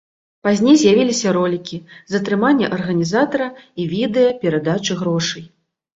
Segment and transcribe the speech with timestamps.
[0.45, 1.77] Пазней з'явіліся ролікі,
[2.13, 3.47] затрымання арганізатара
[3.85, 5.45] і відэа перадачы грошай.